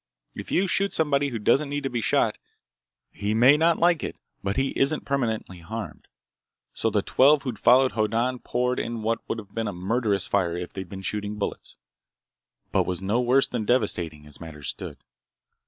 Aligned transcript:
If 0.33 0.51
you 0.51 0.65
shoot 0.65 0.93
somebody 0.93 1.27
who 1.29 1.37
doesn't 1.37 1.69
need 1.69 1.83
to 1.83 1.89
be 1.91 2.01
shot, 2.01 2.39
he 3.11 3.35
may 3.35 3.55
not 3.55 3.77
like 3.77 4.03
it 4.03 4.15
but 4.43 4.57
he 4.57 4.69
isn't 4.71 5.05
permanently 5.05 5.59
harmed. 5.59 6.07
So 6.73 6.89
the 6.89 7.03
twelve 7.03 7.43
who'd 7.43 7.59
followed 7.59 7.91
Hoddan 7.91 8.39
poured 8.39 8.79
in 8.79 9.03
what 9.03 9.19
would 9.29 9.37
have 9.37 9.53
been 9.53 9.67
a 9.67 9.73
murderous 9.73 10.25
fire 10.25 10.57
if 10.57 10.73
they'd 10.73 10.89
been 10.89 11.03
shooting 11.03 11.35
bullets, 11.37 11.75
but 12.71 12.87
was 12.87 12.99
no 12.99 13.21
worse 13.21 13.47
than 13.47 13.63
devastating 13.63 14.25
as 14.25 14.41
matters 14.41 14.69
stood. 14.69 14.97